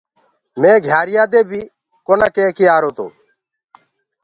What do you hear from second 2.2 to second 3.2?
ڪيڪي آرو تو